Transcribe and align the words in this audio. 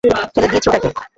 ফেলে 0.33 0.47
দিয়েছি 0.51 0.67
ওটাকে! 0.69 0.89